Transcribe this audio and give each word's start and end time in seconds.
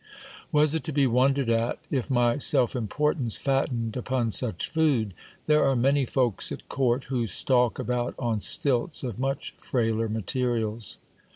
Was 0.51 0.73
it 0.73 0.83
to 0.85 0.91
be 0.91 1.05
wondered 1.05 1.47
at, 1.47 1.77
if 1.91 2.09
my 2.09 2.39
self 2.39 2.75
importance 2.75 3.37
fattened 3.37 3.95
upon 3.95 4.31
such 4.31 4.67
food? 4.67 5.13
There 5.45 5.63
are 5.63 5.75
many 5.75 6.07
folks 6.07 6.51
at 6.51 6.67
court, 6.67 7.03
who 7.03 7.27
stalk 7.27 7.77
about 7.77 8.15
on 8.17 8.41
stilts 8.41 9.03
of 9.03 9.19
much 9.19 9.53
frailer 9.59 10.09
materials. 10.09 10.97